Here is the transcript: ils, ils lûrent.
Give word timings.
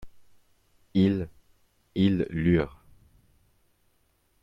ils, 0.95 1.29
ils 1.93 2.25
lûrent. 2.31 2.75